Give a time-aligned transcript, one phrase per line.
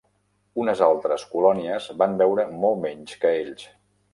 [0.63, 3.69] Unes altres colònies van veure molt menys que ells.